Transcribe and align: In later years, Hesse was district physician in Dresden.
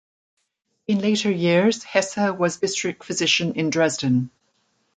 In 0.87 0.97
later 0.97 1.29
years, 1.29 1.83
Hesse 1.83 2.17
was 2.35 2.57
district 2.57 3.03
physician 3.03 3.53
in 3.53 3.69
Dresden. 3.69 4.31